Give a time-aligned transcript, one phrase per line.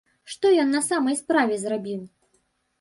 [0.35, 2.05] Што ён на самай справе зрабіў?